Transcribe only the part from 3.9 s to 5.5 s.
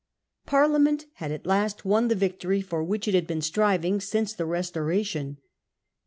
since the Restoration.